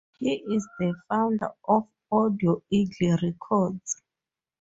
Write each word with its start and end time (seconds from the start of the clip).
He 0.17 0.33
is 0.51 0.67
the 0.79 0.95
founder 1.09 1.51
of 1.67 1.87
Audio 2.11 2.63
Eagle 2.71 3.17
Records. 3.21 4.01